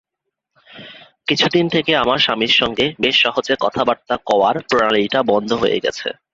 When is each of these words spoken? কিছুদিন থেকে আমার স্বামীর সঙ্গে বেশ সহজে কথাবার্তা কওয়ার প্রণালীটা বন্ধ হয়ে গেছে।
কিছুদিন 1.27 1.65
থেকে 1.69 1.91
আমার 1.95 2.19
স্বামীর 2.19 2.53
সঙ্গে 2.53 2.85
বেশ 2.99 3.15
সহজে 3.23 3.53
কথাবার্তা 3.59 4.15
কওয়ার 4.25 4.55
প্রণালীটা 4.67 5.19
বন্ধ 5.23 5.49
হয়ে 5.53 5.83
গেছে। 5.83 6.07